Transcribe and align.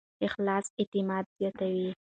اخلاص 0.27 0.65
اعتماد 0.79 1.25
زیاتوي. 1.37 1.89